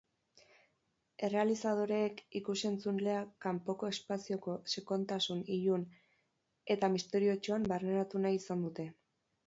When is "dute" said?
8.71-8.93